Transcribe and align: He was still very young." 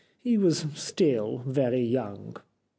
He 0.19 0.35
was 0.35 0.65
still 0.73 1.43
very 1.45 1.83
young." 1.83 2.37